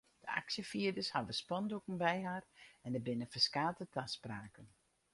[0.23, 2.45] De aksjefierders hawwe spandoeken by har
[2.85, 4.67] en der binne ferskate taspraken.